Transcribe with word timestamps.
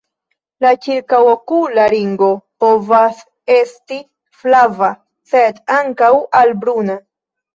La 0.63 0.69
ĉirkaŭokula 0.83 1.83
ringo 1.93 2.29
povas 2.63 3.19
esti 3.57 3.99
flava, 4.39 4.89
sed 5.35 5.63
ankaŭ 5.75 6.11
al 6.41 6.57
bruna. 6.65 6.97